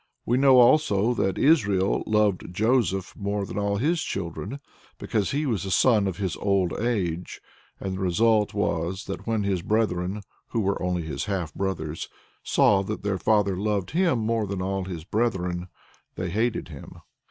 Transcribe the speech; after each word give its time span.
"We 0.25 0.35
know 0.39 0.57
also 0.57 1.13
that 1.13 1.37
"Israel 1.37 2.01
loved 2.07 2.51
Joseph 2.51 3.15
more 3.15 3.45
than 3.45 3.59
all 3.59 3.75
his 3.77 4.01
children," 4.01 4.59
because 4.97 5.29
he 5.29 5.45
was 5.45 5.61
the 5.61 5.69
son 5.69 6.07
"of 6.07 6.17
his 6.17 6.35
old 6.37 6.73
age," 6.79 7.39
and 7.79 7.93
the 7.93 7.99
result 8.01 8.51
was 8.55 9.05
that 9.05 9.27
"when 9.27 9.43
his 9.43 9.61
brethren 9.61 10.23
[who 10.47 10.59
were 10.61 10.81
only 10.81 11.03
his 11.03 11.25
half 11.25 11.53
brothers] 11.53 12.09
saw 12.41 12.81
that 12.81 13.03
their 13.03 13.19
father 13.19 13.55
loved 13.55 13.91
him 13.91 14.17
more 14.17 14.47
than 14.47 14.59
all 14.59 14.85
his 14.85 15.03
brethren, 15.03 15.67
they 16.15 16.31
hated 16.31 16.69
him." 16.69 16.93